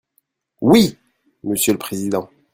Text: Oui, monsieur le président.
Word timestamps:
Oui, 0.61 0.97
monsieur 1.43 1.73
le 1.73 1.77
président. 1.77 2.27